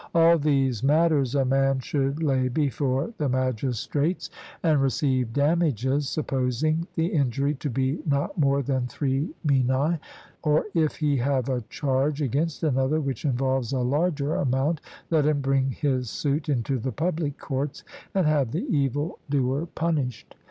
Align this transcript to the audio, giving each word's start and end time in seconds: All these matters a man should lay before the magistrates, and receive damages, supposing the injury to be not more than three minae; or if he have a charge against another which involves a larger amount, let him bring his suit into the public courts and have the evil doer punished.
All 0.15 0.39
these 0.39 0.81
matters 0.81 1.35
a 1.35 1.45
man 1.45 1.79
should 1.79 2.23
lay 2.23 2.47
before 2.47 3.13
the 3.19 3.29
magistrates, 3.29 4.31
and 4.63 4.81
receive 4.81 5.31
damages, 5.31 6.09
supposing 6.09 6.87
the 6.95 7.05
injury 7.13 7.53
to 7.53 7.69
be 7.69 7.99
not 8.03 8.35
more 8.35 8.63
than 8.63 8.87
three 8.87 9.29
minae; 9.45 9.99
or 10.41 10.65
if 10.73 10.95
he 10.95 11.17
have 11.17 11.49
a 11.49 11.61
charge 11.69 12.19
against 12.19 12.63
another 12.63 12.99
which 12.99 13.25
involves 13.25 13.73
a 13.73 13.79
larger 13.81 14.33
amount, 14.33 14.81
let 15.11 15.27
him 15.27 15.39
bring 15.39 15.69
his 15.69 16.09
suit 16.09 16.49
into 16.49 16.79
the 16.79 16.91
public 16.91 17.37
courts 17.37 17.83
and 18.15 18.25
have 18.25 18.53
the 18.53 18.65
evil 18.75 19.19
doer 19.29 19.67
punished. 19.75 20.33